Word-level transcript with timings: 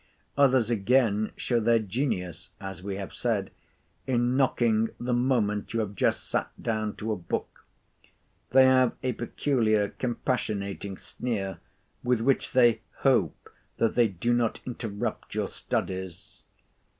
Others 0.35 0.71
again 0.71 1.31
show 1.35 1.59
their 1.59 1.77
genius, 1.77 2.49
as 2.59 2.81
we 2.81 2.95
have 2.95 3.13
said, 3.13 3.51
in 4.07 4.35
knocking 4.35 4.89
the 4.99 5.13
moment 5.13 5.75
you 5.75 5.79
have 5.81 5.93
just 5.93 6.27
sat 6.27 6.49
down 6.59 6.95
to 6.95 7.11
a 7.11 7.15
book. 7.15 7.65
They 8.49 8.65
have 8.65 8.93
a 9.03 9.13
peculiar 9.13 9.89
compassionating 9.89 10.97
sneer, 10.97 11.59
with 12.03 12.19
which 12.19 12.53
they 12.53 12.81
"hope 13.01 13.47
that 13.77 13.93
they 13.93 14.07
do 14.07 14.33
not 14.33 14.59
interrupt 14.65 15.35
your 15.35 15.47
studies." 15.47 16.41